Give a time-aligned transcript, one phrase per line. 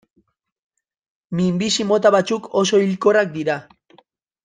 [1.41, 3.63] Minbizi mota batzuk oso hilkorrak dira.